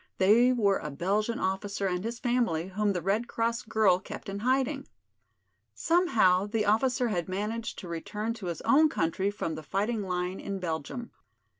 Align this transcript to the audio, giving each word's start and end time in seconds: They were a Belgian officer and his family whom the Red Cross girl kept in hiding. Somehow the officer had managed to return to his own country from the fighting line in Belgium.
They 0.17 0.51
were 0.51 0.79
a 0.79 0.89
Belgian 0.89 1.37
officer 1.37 1.85
and 1.85 2.03
his 2.03 2.17
family 2.17 2.69
whom 2.69 2.93
the 2.93 3.03
Red 3.03 3.27
Cross 3.27 3.61
girl 3.61 3.99
kept 3.99 4.29
in 4.29 4.39
hiding. 4.39 4.87
Somehow 5.75 6.47
the 6.47 6.65
officer 6.65 7.09
had 7.09 7.29
managed 7.29 7.77
to 7.77 7.87
return 7.87 8.33
to 8.33 8.47
his 8.47 8.61
own 8.61 8.89
country 8.89 9.29
from 9.29 9.53
the 9.53 9.61
fighting 9.61 10.01
line 10.01 10.39
in 10.39 10.57
Belgium. 10.57 11.11